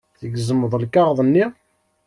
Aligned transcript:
Tgezmeḍ 0.19 0.73
lkaɣeḍ-nni? 0.83 1.45